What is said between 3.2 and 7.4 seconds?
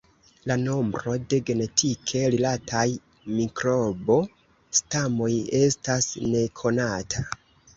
mikrobo-stamoj estas nekonata.